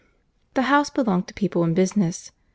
The 0.55 0.63
house 0.63 0.89
belonged 0.89 1.27
to 1.27 1.33
people 1.35 1.63
in 1.63 1.75
business. 1.75 2.31